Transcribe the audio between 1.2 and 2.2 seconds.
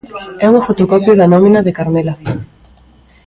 nómina de Carmela.